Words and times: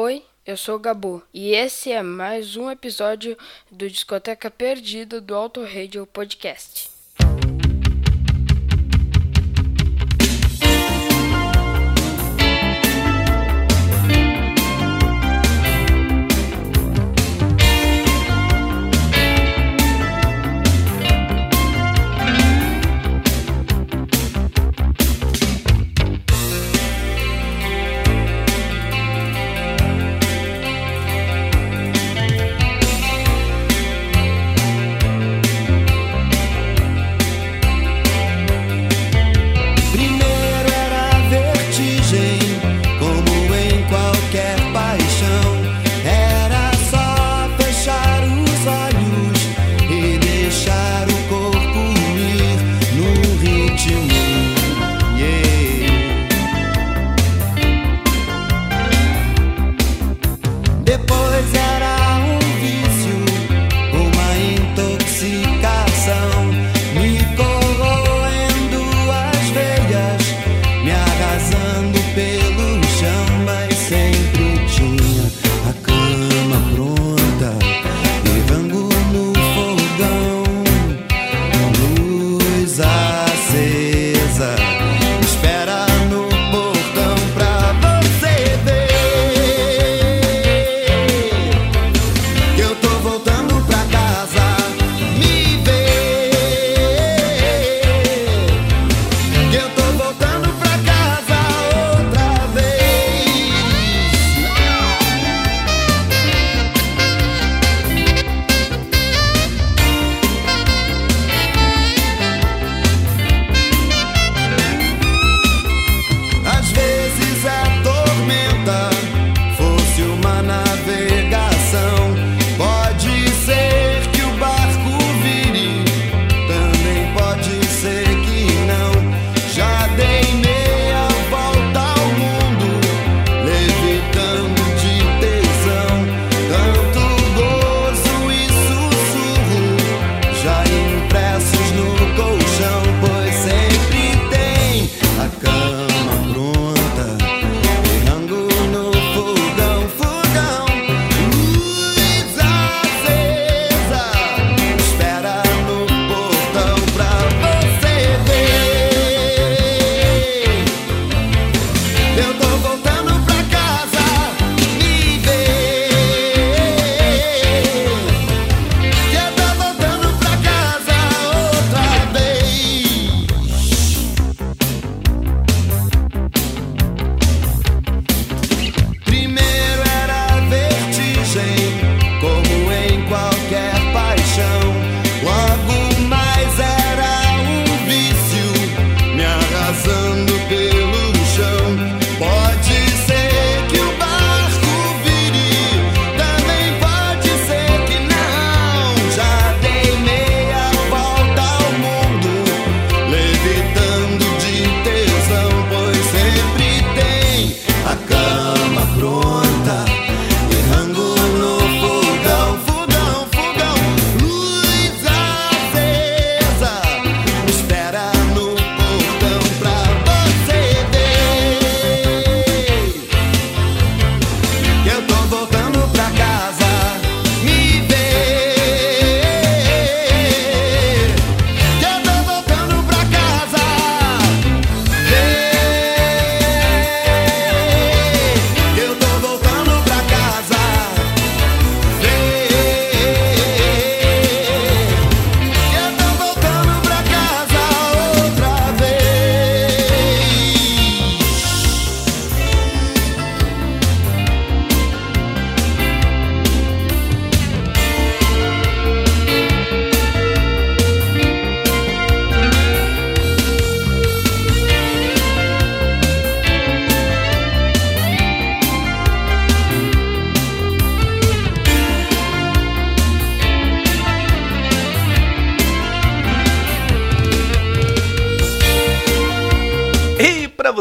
Oi, 0.00 0.24
eu 0.46 0.56
sou 0.56 0.76
o 0.76 0.78
Gabo 0.78 1.24
e 1.34 1.56
esse 1.56 1.90
é 1.90 2.04
mais 2.04 2.54
um 2.54 2.70
episódio 2.70 3.36
do 3.68 3.90
Discoteca 3.90 4.48
Perdida 4.48 5.20
do 5.20 5.34
Auto 5.34 5.60
Radio 5.64 6.06
Podcast. 6.06 6.97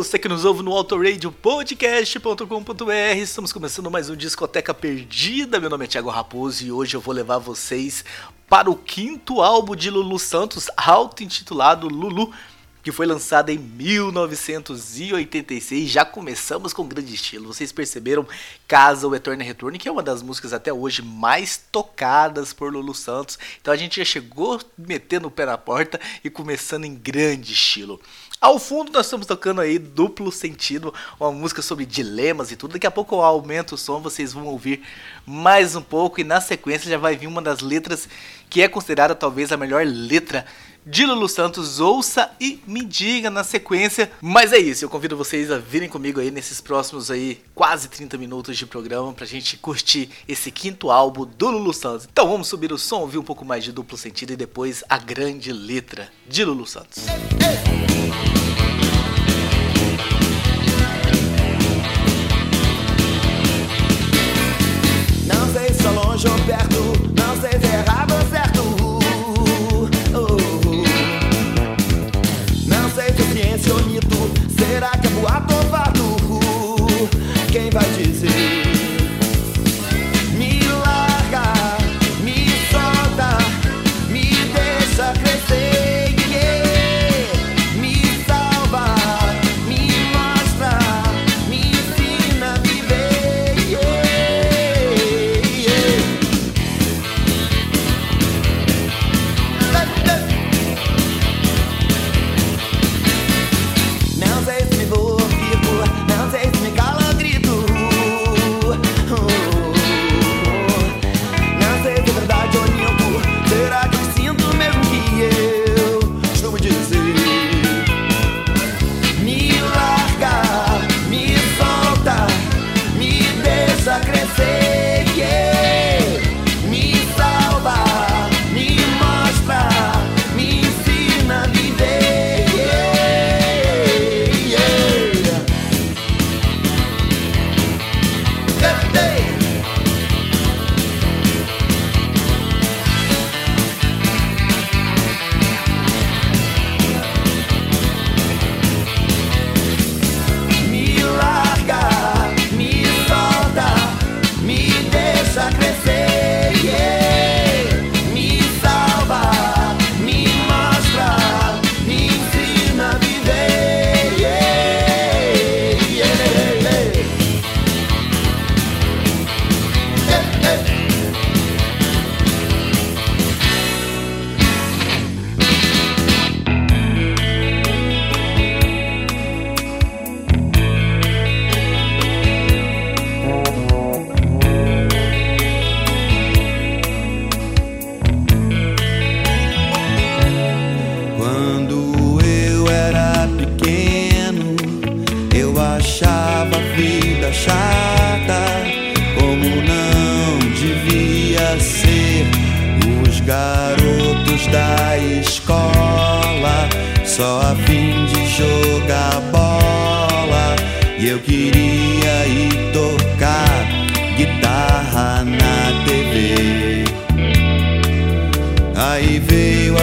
você 0.08 0.18
que 0.18 0.30
nos 0.30 0.46
ouve 0.46 0.64
no 0.64 0.72
autoradiopodcast.com.br. 0.72 3.18
Estamos 3.18 3.52
começando 3.52 3.92
mais 3.92 4.10
um 4.10 4.16
Discoteca 4.16 4.74
Perdida. 4.74 5.60
Meu 5.60 5.70
nome 5.70 5.84
é 5.84 5.88
Thiago 5.90 6.10
Raposo 6.10 6.66
e 6.66 6.72
hoje 6.72 6.96
eu 6.96 7.02
vou 7.02 7.14
levar 7.14 7.40
vocês 7.40 8.06
para 8.48 8.72
o 8.72 8.76
quinto 8.78 9.42
álbum 9.42 9.76
de 9.76 9.90
Lulu 9.90 10.18
Santos, 10.18 10.70
auto-intitulado 10.78 11.90
Lulu, 11.90 12.34
que 12.82 12.90
foi 12.90 13.06
lançado 13.06 13.50
em 13.50 13.58
1986. 13.58 15.90
Já 15.90 16.06
começamos 16.06 16.72
com 16.72 16.88
grande 16.88 17.14
estilo. 17.14 17.54
Vocês 17.54 17.74
perceberam 17.74 18.26
Casa, 18.66 19.10
o 19.10 19.14
Eterno 19.14 19.44
Retorno, 19.44 19.78
que 19.78 19.90
é 19.90 19.92
uma 19.92 20.02
das 20.02 20.22
músicas 20.22 20.54
até 20.54 20.72
hoje 20.72 21.02
mais 21.02 21.62
tocadas 21.70 22.54
por 22.54 22.72
Lulu 22.72 22.96
Santos. 22.96 23.38
Então 23.60 23.74
a 23.74 23.78
gente 23.78 23.98
já 23.98 24.06
chegou 24.06 24.58
metendo 24.78 25.28
o 25.28 25.32
pé 25.32 25.46
na 25.46 25.58
porta 25.58 26.00
e 26.24 26.30
começando 26.30 26.86
em 26.86 26.96
grande 26.96 27.52
estilo. 27.52 28.00
Ao 28.40 28.60
fundo 28.60 28.92
nós 28.92 29.08
estamos 29.08 29.26
tocando 29.26 29.62
aí 29.62 29.80
duplo 29.80 30.32
sentido, 30.32 30.94
uma 31.20 31.32
música 31.32 31.60
sobre 31.60 31.88
dilemas 31.88 32.52
e 32.52 32.56
tudo. 32.56 32.74
Daqui 32.74 32.86
a 32.86 32.92
pouco 32.92 33.16
eu 33.16 33.22
aumento 33.22 33.74
o 33.74 33.78
som, 33.78 34.00
vocês 34.00 34.32
vão 34.32 34.46
ouvir 34.46 34.84
mais 35.26 35.76
um 35.76 35.82
pouco 35.82 36.22
e 36.22 36.24
na 36.24 36.40
sequência 36.40 36.88
já 36.88 37.00
vai 37.00 37.16
vir 37.16 37.26
uma 37.26 37.42
das 37.42 37.62
letras 37.62 38.08
que 38.48 38.62
é 38.62 38.68
considerada 38.68 39.16
talvez 39.16 39.52
a 39.52 39.58
melhor 39.58 39.84
letra 39.84 40.46
de 40.86 41.04
Lulu 41.04 41.28
Santos. 41.28 41.80
Ouça 41.80 42.30
e 42.40 42.62
me 42.68 42.86
diga 42.86 43.32
na 43.32 43.44
sequência. 43.44 44.12
Mas 44.22 44.54
é 44.54 44.60
isso, 44.60 44.86
eu 44.86 44.90
convido 44.90 45.18
vocês 45.18 45.52
a 45.52 45.58
virem 45.58 45.90
comigo 45.90 46.20
aí 46.20 46.30
nesses 46.30 46.62
próximos 46.62 47.10
aí 47.10 47.42
quase 47.56 47.90
30 47.90 48.20
minutos 48.20 48.56
de 48.56 48.68
programa 48.68 49.14
pra 49.14 49.26
gente 49.26 49.58
curtir 49.58 50.12
esse 50.28 50.52
quinto 50.52 50.92
álbum 50.92 51.26
do 51.26 51.50
Lulu 51.50 51.74
Santos. 51.74 52.08
Então 52.10 52.30
vamos 52.30 52.48
subir 52.48 52.72
o 52.72 52.78
som, 52.78 53.00
ouvir 53.00 53.18
um 53.18 53.24
pouco 53.24 53.44
mais 53.44 53.64
de 53.64 53.72
duplo 53.72 53.98
sentido 53.98 54.34
e 54.34 54.36
depois 54.36 54.84
a 54.88 55.00
grande 55.00 55.52
letra 55.52 56.08
de 56.28 56.46
Lulu 56.46 56.68
Santos. 56.68 57.06
Não 58.26 58.47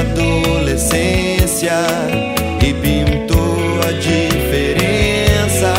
adolescência 0.01 1.73
e 2.63 2.73
pintou 2.75 3.81
a 3.87 3.93
diferença. 3.93 5.75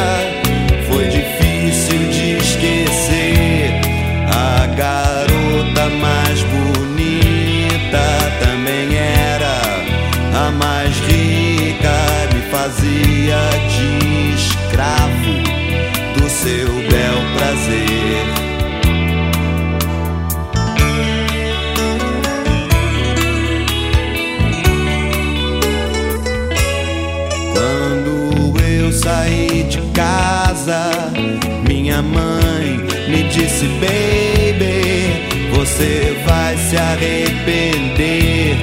Foi 0.89 1.05
difícil 1.05 1.99
de 2.09 2.37
esquecer 2.37 3.81
a 4.31 4.65
garota 4.67 5.89
mais 5.99 6.41
bonita. 6.43 8.05
Também 8.39 8.95
era 8.95 9.55
a 10.47 10.51
mais 10.51 10.97
rica, 10.99 11.95
me 12.33 12.41
fazia 12.51 13.39
de 13.69 14.35
escravo 14.35 15.35
do 16.17 16.29
seu 16.29 16.67
bel 16.89 17.19
prazer. 17.37 18.54
Saí 29.05 29.63
de 29.69 29.79
casa, 29.93 30.89
minha 31.67 32.01
mãe 32.01 32.79
me 33.07 33.21
disse: 33.29 33.67
Baby, 33.79 35.53
você 35.55 36.17
vai 36.25 36.57
se 36.57 36.75
arrepender. 36.75 38.57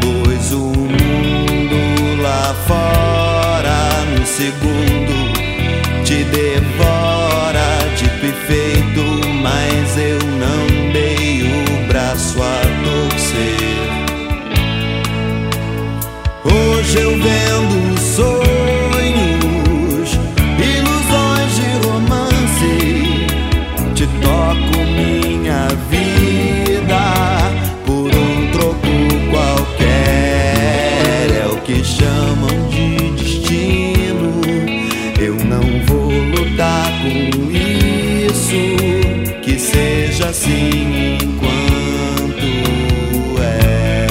Pois 0.00 0.52
o 0.52 0.68
mundo 0.68 2.22
lá 2.22 2.54
fora, 2.68 4.04
no 4.16 4.24
segundo, 4.24 6.04
te 6.04 6.22
devora 6.22 7.68
de 7.96 8.08
perfeito. 8.20 9.28
Mas 9.42 9.98
eu 9.98 10.20
não 10.38 10.39
assim 40.30 41.18
enquanto 41.20 41.50
é. 43.42 44.06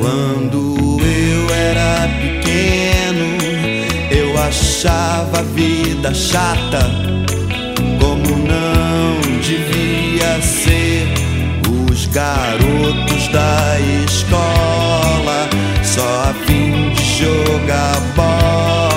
Quando 0.00 0.98
eu 1.00 1.54
era 1.54 2.08
pequeno, 2.20 3.38
eu 4.10 4.36
achava 4.42 5.38
a 5.38 5.42
vida 5.42 6.12
chata. 6.12 7.07
Garotos 12.12 13.28
da 13.28 13.80
escola 14.04 15.48
só 15.82 16.30
a 16.30 16.34
fim 16.46 16.90
de 16.90 17.02
jogar 17.02 18.00
bola. 18.16 18.87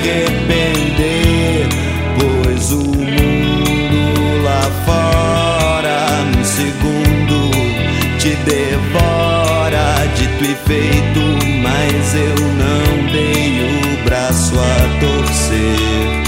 Arrepender, 0.00 1.68
pois 2.18 2.72
o 2.72 2.78
mundo 2.78 4.42
lá 4.42 4.62
fora, 4.86 6.24
num 6.24 6.44
segundo, 6.44 7.50
te 8.18 8.34
devora. 8.44 10.08
Dito 10.16 10.44
e 10.44 10.54
feito, 10.66 11.20
mas 11.62 12.14
eu 12.14 12.36
não 12.56 12.84
dei 13.12 13.60
o 13.60 14.04
braço 14.04 14.54
a 14.58 14.98
torcer. 15.00 16.20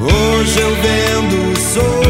Hoje 0.00 0.60
eu 0.60 0.74
vendo 0.76 1.56
sonhos, 1.60 2.01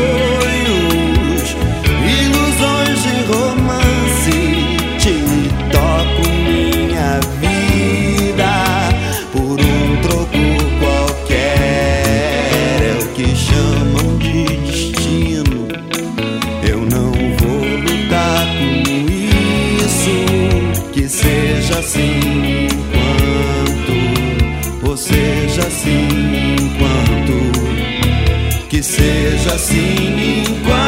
seja 28.83 29.55
assim 29.55 30.43
enquanto 30.43 30.82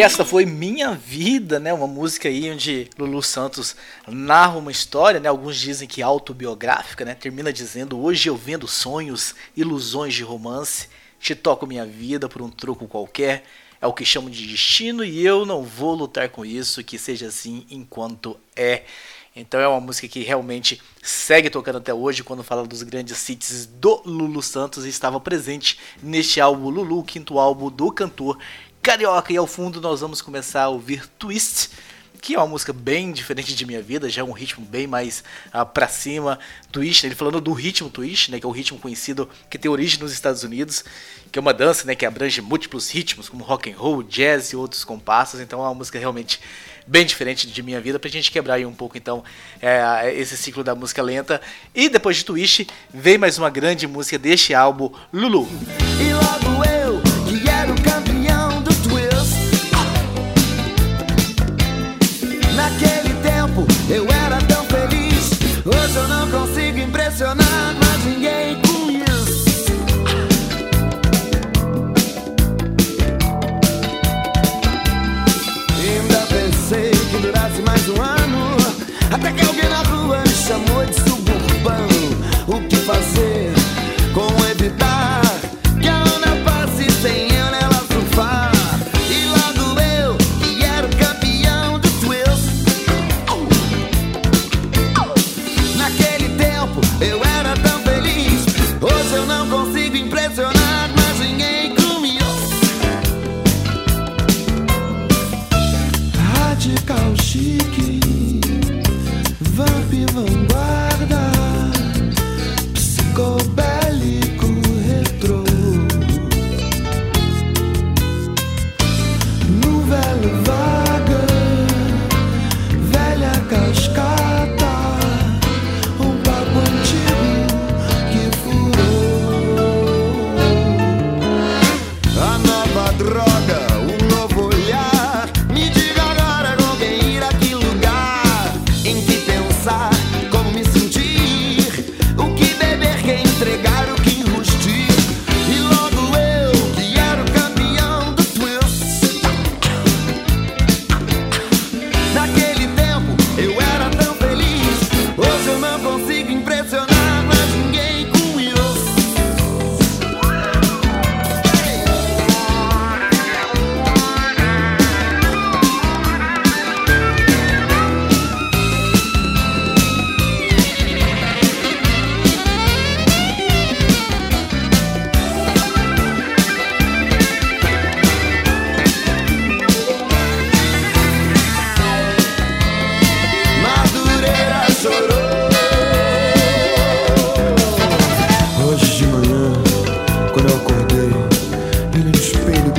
E 0.00 0.02
esta 0.02 0.24
foi 0.24 0.46
Minha 0.46 0.94
Vida, 0.94 1.60
né? 1.60 1.74
Uma 1.74 1.86
música 1.86 2.26
aí 2.26 2.50
onde 2.50 2.88
Lulu 2.98 3.22
Santos 3.22 3.76
narra 4.08 4.56
uma 4.56 4.70
história, 4.70 5.20
né? 5.20 5.28
Alguns 5.28 5.58
dizem 5.58 5.86
que 5.86 6.00
autobiográfica, 6.00 7.04
né? 7.04 7.14
Termina 7.14 7.52
dizendo: 7.52 8.00
Hoje 8.00 8.26
eu 8.26 8.34
vendo 8.34 8.66
sonhos, 8.66 9.34
ilusões 9.54 10.14
de 10.14 10.22
romance, 10.22 10.88
te 11.20 11.34
toco 11.34 11.66
minha 11.66 11.84
vida 11.84 12.30
por 12.30 12.40
um 12.40 12.48
troco 12.48 12.88
qualquer. 12.88 13.44
É 13.78 13.86
o 13.86 13.92
que 13.92 14.06
chamo 14.06 14.30
de 14.30 14.46
destino 14.46 15.04
e 15.04 15.22
eu 15.22 15.44
não 15.44 15.62
vou 15.62 15.94
lutar 15.94 16.30
com 16.30 16.46
isso, 16.46 16.82
que 16.82 16.98
seja 16.98 17.26
assim 17.26 17.66
enquanto 17.70 18.40
é. 18.56 18.84
Então 19.36 19.60
é 19.60 19.68
uma 19.68 19.80
música 19.80 20.08
que 20.08 20.22
realmente 20.22 20.80
segue 21.02 21.48
tocando 21.48 21.78
até 21.78 21.94
hoje 21.94 22.24
quando 22.24 22.42
fala 22.42 22.66
dos 22.66 22.82
grandes 22.82 23.28
hits 23.28 23.66
do 23.66 24.02
Lulu 24.04 24.42
Santos 24.42 24.84
e 24.84 24.88
estava 24.88 25.20
presente 25.20 25.78
neste 26.02 26.40
álbum 26.40 26.68
Lulu, 26.68 26.98
o 26.98 27.04
quinto 27.04 27.38
álbum 27.38 27.70
do 27.70 27.92
cantor 27.92 28.38
carioca. 28.82 29.32
E 29.32 29.36
ao 29.36 29.46
fundo 29.46 29.80
nós 29.80 30.00
vamos 30.00 30.22
começar 30.22 30.64
a 30.64 30.68
ouvir 30.68 31.06
Twist, 31.18 31.70
que 32.20 32.34
é 32.34 32.38
uma 32.38 32.46
música 32.46 32.72
bem 32.72 33.12
diferente 33.12 33.54
de 33.54 33.64
minha 33.64 33.80
vida, 33.80 34.08
já 34.08 34.20
é 34.20 34.24
um 34.24 34.32
ritmo 34.32 34.64
bem 34.64 34.86
mais 34.86 35.24
uh, 35.54 35.64
pra 35.64 35.88
cima. 35.88 36.38
Twist, 36.70 37.04
né? 37.04 37.08
ele 37.08 37.14
falando 37.14 37.40
do 37.40 37.52
ritmo 37.52 37.88
Twist, 37.88 38.30
né, 38.30 38.38
que 38.38 38.44
é 38.44 38.48
um 38.48 38.52
ritmo 38.52 38.78
conhecido 38.78 39.28
que 39.48 39.58
tem 39.58 39.70
origem 39.70 39.98
nos 39.98 40.12
Estados 40.12 40.42
Unidos, 40.42 40.84
que 41.32 41.38
é 41.38 41.40
uma 41.40 41.54
dança 41.54 41.86
né, 41.86 41.94
que 41.94 42.04
abrange 42.04 42.40
múltiplos 42.40 42.90
ritmos, 42.90 43.28
como 43.28 43.42
rock 43.42 43.70
and 43.70 43.76
roll, 43.76 44.02
jazz 44.02 44.52
e 44.52 44.56
outros 44.56 44.84
compassos. 44.84 45.40
Então 45.40 45.60
é 45.60 45.62
uma 45.62 45.74
música 45.74 45.98
realmente 45.98 46.40
bem 46.86 47.06
diferente 47.06 47.46
de 47.46 47.62
minha 47.62 47.80
vida, 47.80 47.98
pra 47.98 48.10
gente 48.10 48.30
quebrar 48.30 48.54
aí 48.54 48.66
um 48.66 48.74
pouco 48.74 48.98
então 48.98 49.22
é, 49.62 50.12
esse 50.14 50.36
ciclo 50.36 50.64
da 50.64 50.74
música 50.74 51.02
lenta. 51.02 51.40
E 51.74 51.88
depois 51.88 52.16
de 52.16 52.24
Twist, 52.24 52.66
vem 52.92 53.16
mais 53.16 53.38
uma 53.38 53.48
grande 53.48 53.86
música 53.86 54.18
deste 54.18 54.54
álbum, 54.54 54.92
Lulu. 55.12 55.48
E 56.00 56.12
logo 56.12 56.64
eu, 56.64 56.79
rua 80.56 80.84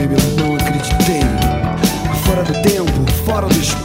baby, 0.08 0.15
não 0.38 0.55
acreditei. 0.55 1.22
Fora 2.25 2.43
do 2.43 2.53
tempo, 2.62 3.12
fora 3.25 3.48
do 3.48 3.60
espaço 3.60 3.80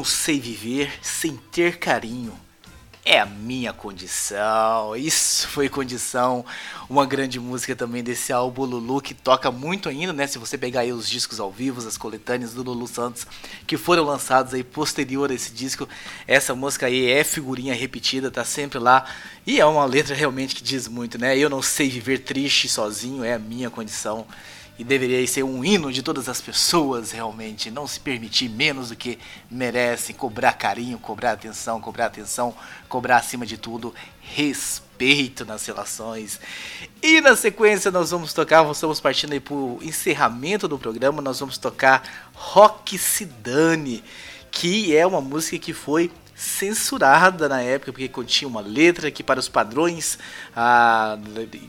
não 0.00 0.04
sei 0.04 0.40
viver 0.40 0.90
sem 1.02 1.36
ter 1.36 1.78
carinho. 1.78 2.32
É 3.04 3.20
a 3.20 3.26
minha 3.26 3.70
condição. 3.70 4.96
Isso 4.96 5.46
foi 5.48 5.68
condição. 5.68 6.42
Uma 6.88 7.04
grande 7.04 7.38
música 7.38 7.76
também 7.76 8.02
desse 8.02 8.32
álbum 8.32 8.64
Lulu 8.64 9.02
que 9.02 9.12
toca 9.12 9.50
muito 9.50 9.90
ainda, 9.90 10.14
né? 10.14 10.26
Se 10.26 10.38
você 10.38 10.56
pegar 10.56 10.80
aí 10.80 10.90
os 10.90 11.06
discos 11.06 11.38
ao 11.38 11.52
vivo, 11.52 11.86
as 11.86 11.98
coletâneas 11.98 12.54
do 12.54 12.62
Lulu 12.62 12.86
Santos 12.86 13.26
que 13.66 13.76
foram 13.76 14.04
lançados 14.04 14.54
aí 14.54 14.64
posterior 14.64 15.30
a 15.30 15.34
esse 15.34 15.52
disco, 15.52 15.86
essa 16.26 16.54
música 16.54 16.86
aí 16.86 17.10
é 17.10 17.22
figurinha 17.22 17.74
repetida, 17.74 18.30
tá 18.30 18.42
sempre 18.42 18.78
lá. 18.78 19.04
E 19.46 19.60
é 19.60 19.66
uma 19.66 19.84
letra 19.84 20.14
realmente 20.14 20.54
que 20.54 20.62
diz 20.62 20.88
muito, 20.88 21.18
né? 21.18 21.36
Eu 21.36 21.50
não 21.50 21.60
sei 21.60 21.90
viver 21.90 22.20
triste 22.20 22.70
sozinho, 22.70 23.22
é 23.22 23.34
a 23.34 23.38
minha 23.38 23.68
condição. 23.68 24.26
E 24.80 24.84
deveria 24.84 25.26
ser 25.26 25.42
um 25.42 25.62
hino 25.62 25.92
de 25.92 26.02
todas 26.02 26.26
as 26.26 26.40
pessoas, 26.40 27.10
realmente. 27.10 27.70
Não 27.70 27.86
se 27.86 28.00
permitir 28.00 28.48
menos 28.48 28.88
do 28.88 28.96
que 28.96 29.18
merecem. 29.50 30.16
Cobrar 30.16 30.54
carinho, 30.54 30.98
cobrar 30.98 31.32
atenção, 31.32 31.78
cobrar 31.82 32.06
atenção, 32.06 32.54
cobrar 32.88 33.18
acima 33.18 33.44
de 33.44 33.58
tudo 33.58 33.94
respeito 34.22 35.44
nas 35.44 35.66
relações. 35.66 36.40
E 37.02 37.20
na 37.20 37.36
sequência 37.36 37.90
nós 37.90 38.10
vamos 38.10 38.32
tocar, 38.32 38.70
estamos 38.70 39.00
partindo 39.00 39.34
aí 39.34 39.40
pro 39.40 39.78
encerramento 39.82 40.66
do 40.66 40.78
programa, 40.78 41.20
nós 41.20 41.38
vamos 41.40 41.58
tocar 41.58 42.30
Rock 42.32 42.96
Sidane, 42.96 44.02
que 44.50 44.96
é 44.96 45.06
uma 45.06 45.20
música 45.20 45.58
que 45.58 45.74
foi 45.74 46.10
censurada 46.34 47.50
na 47.50 47.60
época, 47.60 47.92
porque 47.92 48.08
continha 48.08 48.48
uma 48.48 48.62
letra 48.62 49.10
que 49.10 49.22
para 49.22 49.38
os 49.38 49.46
padrões 49.46 50.18
ah, 50.56 51.18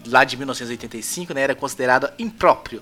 lá 0.07 0.23
de 0.23 0.37
1985 0.37 1.33
né, 1.33 1.41
era 1.41 1.53
considerada 1.53 2.13
impróprio. 2.17 2.81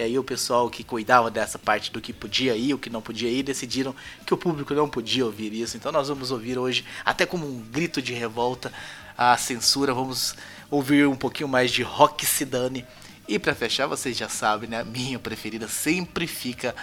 E 0.00 0.02
aí 0.02 0.18
o 0.18 0.24
pessoal 0.24 0.70
que 0.70 0.82
cuidava 0.82 1.30
dessa 1.30 1.58
parte 1.58 1.92
do 1.92 2.00
que 2.00 2.10
podia 2.10 2.56
ir, 2.56 2.72
o 2.72 2.78
que 2.78 2.88
não 2.88 3.02
podia 3.02 3.28
ir, 3.28 3.42
decidiram 3.42 3.94
que 4.24 4.32
o 4.32 4.36
público 4.38 4.72
não 4.72 4.88
podia 4.88 5.26
ouvir 5.26 5.52
isso. 5.52 5.76
Então 5.76 5.92
nós 5.92 6.08
vamos 6.08 6.30
ouvir 6.30 6.58
hoje, 6.58 6.86
até 7.04 7.26
como 7.26 7.46
um 7.46 7.60
grito 7.60 8.00
de 8.00 8.14
revolta, 8.14 8.72
a 9.14 9.36
censura. 9.36 9.92
Vamos 9.92 10.34
ouvir 10.70 11.06
um 11.06 11.14
pouquinho 11.14 11.50
mais 11.50 11.70
de 11.70 11.82
Rock 11.82 12.24
Sidane. 12.24 12.86
E 13.28 13.38
para 13.38 13.54
fechar, 13.54 13.86
vocês 13.88 14.16
já 14.16 14.26
sabem, 14.26 14.70
né? 14.70 14.80
A 14.80 14.84
minha 14.84 15.18
preferida 15.18 15.68
sempre 15.68 16.26
fica 16.26 16.74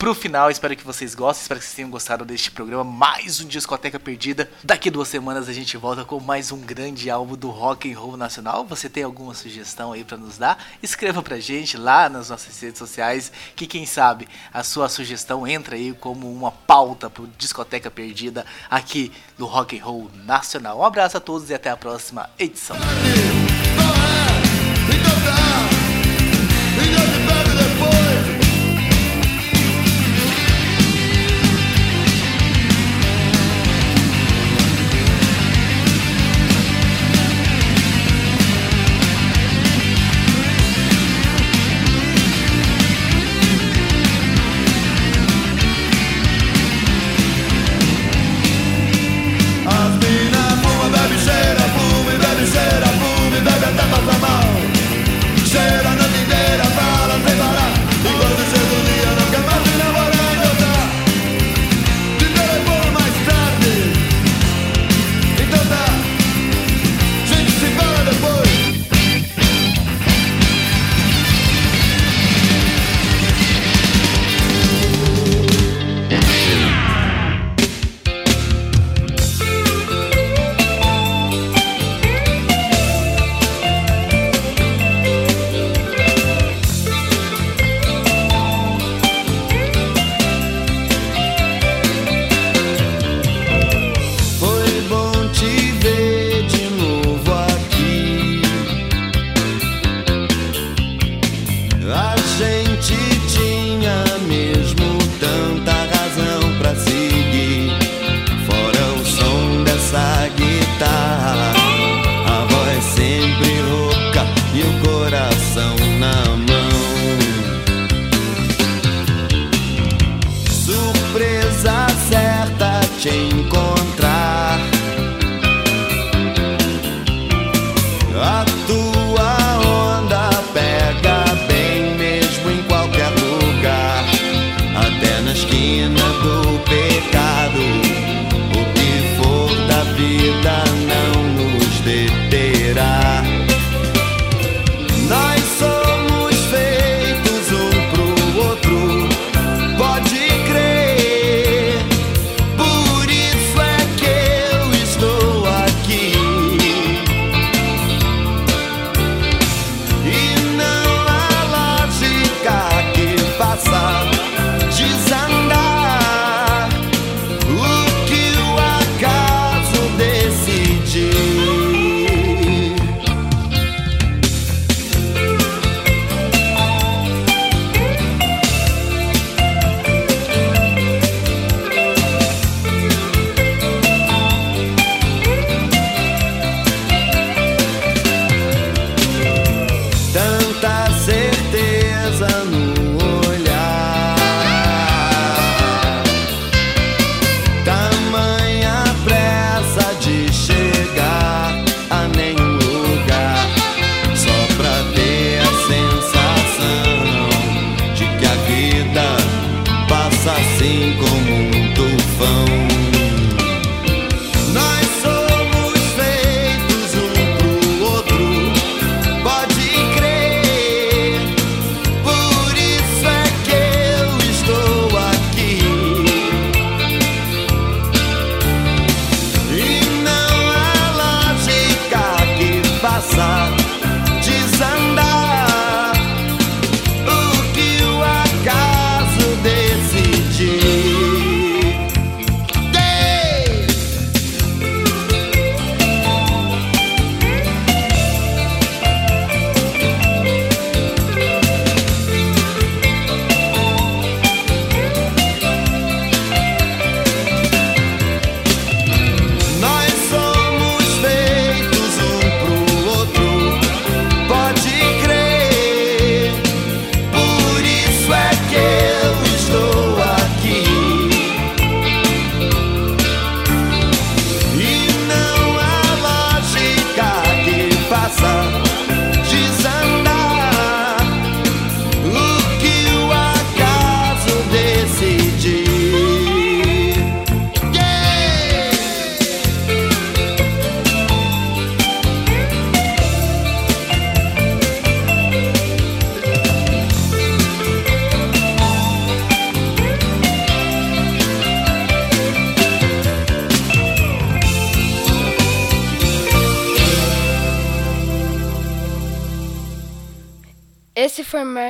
pro 0.00 0.14
final. 0.14 0.50
Espero 0.50 0.74
que 0.74 0.82
vocês 0.82 1.14
gostem, 1.14 1.42
espero 1.42 1.60
que 1.60 1.66
vocês 1.66 1.76
tenham 1.76 1.90
gostado 1.90 2.24
deste 2.24 2.50
programa. 2.50 2.82
Mais 2.82 3.38
um 3.38 3.46
Discoteca 3.46 4.00
Perdida. 4.00 4.50
Daqui 4.64 4.90
duas 4.90 5.08
semanas 5.08 5.46
a 5.46 5.52
gente 5.52 5.76
volta 5.76 6.06
com 6.06 6.18
mais 6.18 6.50
um 6.50 6.58
grande 6.58 7.10
álbum 7.10 7.36
do 7.36 7.50
rock 7.50 7.92
and 7.92 7.98
roll 7.98 8.16
nacional. 8.16 8.64
Você 8.64 8.88
tem 8.88 9.02
alguma 9.02 9.34
sugestão 9.34 9.92
aí 9.92 10.02
para 10.02 10.16
nos 10.16 10.38
dar? 10.38 10.56
Escreva 10.82 11.22
pra 11.22 11.38
gente 11.38 11.76
lá 11.76 12.08
nas 12.08 12.30
nossas 12.30 12.58
redes 12.58 12.78
sociais, 12.78 13.30
que 13.54 13.66
quem 13.66 13.84
sabe 13.84 14.26
a 14.54 14.62
sua 14.64 14.88
sugestão 14.88 15.46
entra 15.46 15.76
aí 15.76 15.92
como 15.92 16.32
uma 16.32 16.50
pauta 16.50 17.10
pro 17.10 17.28
Discoteca 17.36 17.90
Perdida 17.90 18.46
aqui 18.70 19.12
do 19.36 19.44
rock 19.44 19.78
and 19.78 19.84
roll 19.84 20.10
nacional. 20.24 20.78
Um 20.78 20.84
abraço 20.84 21.18
a 21.18 21.20
todos 21.20 21.50
e 21.50 21.54
até 21.54 21.68
a 21.68 21.76
próxima 21.76 22.30
edição. 22.38 22.76